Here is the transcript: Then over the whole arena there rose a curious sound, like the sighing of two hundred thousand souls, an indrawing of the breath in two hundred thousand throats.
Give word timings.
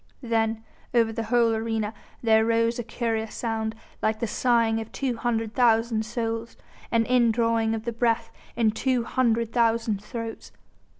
Then 0.23 0.63
over 0.95 1.13
the 1.13 1.25
whole 1.25 1.53
arena 1.53 1.93
there 2.23 2.43
rose 2.43 2.79
a 2.79 2.83
curious 2.83 3.35
sound, 3.35 3.75
like 4.01 4.19
the 4.19 4.25
sighing 4.25 4.81
of 4.81 4.91
two 4.91 5.15
hundred 5.15 5.53
thousand 5.53 6.07
souls, 6.07 6.57
an 6.91 7.05
indrawing 7.05 7.75
of 7.75 7.85
the 7.85 7.93
breath 7.93 8.31
in 8.55 8.71
two 8.71 9.03
hundred 9.03 9.53
thousand 9.53 10.01
throats. 10.03 10.51